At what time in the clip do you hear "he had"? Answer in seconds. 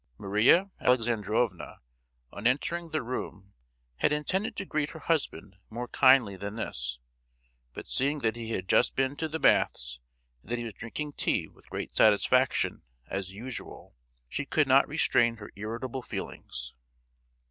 8.35-8.67